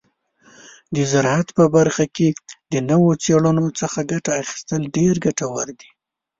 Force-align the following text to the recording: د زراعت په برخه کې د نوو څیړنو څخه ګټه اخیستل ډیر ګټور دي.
د 0.95 0.97
زراعت 1.11 1.47
په 1.57 1.63
برخه 1.75 2.05
کې 2.15 2.27
د 2.71 2.73
نوو 2.89 3.09
څیړنو 3.23 3.65
څخه 3.79 3.99
ګټه 4.11 4.31
اخیستل 4.41 4.81
ډیر 4.95 5.13
ګټور 5.25 5.67
دي. 5.79 5.89